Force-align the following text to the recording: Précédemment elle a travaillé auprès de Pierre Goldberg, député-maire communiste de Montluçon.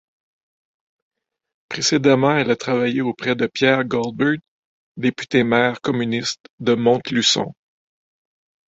Précédemment 1.69 2.35
elle 2.35 2.49
a 2.49 2.55
travaillé 2.55 3.01
auprès 3.01 3.35
de 3.35 3.45
Pierre 3.45 3.83
Goldberg, 3.85 4.39
député-maire 4.97 5.79
communiste 5.79 6.41
de 6.59 6.73
Montluçon. 6.73 7.53